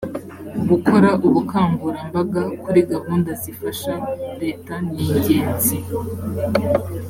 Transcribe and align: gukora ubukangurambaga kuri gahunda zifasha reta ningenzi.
gukora 0.69 1.09
ubukangurambaga 1.27 2.41
kuri 2.63 2.79
gahunda 2.91 3.29
zifasha 3.41 3.93
reta 4.41 4.73
ningenzi. 4.93 5.77